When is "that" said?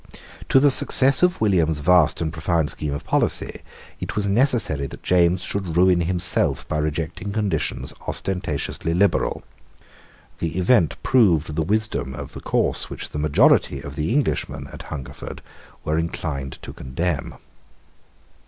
4.87-5.03